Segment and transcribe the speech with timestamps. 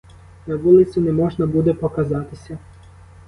[0.47, 2.57] На вулицю не можна буде показатися.